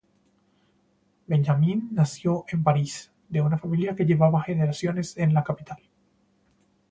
Benjamin 1.27 1.89
nació 1.91 2.45
en 2.47 2.63
París, 2.63 3.11
de 3.29 3.39
una 3.43 3.59
familia 3.59 3.95
que 3.95 4.03
llevaba 4.05 4.41
generaciones 4.41 5.15
en 5.19 5.31
la 5.35 5.43
capital. 5.43 5.77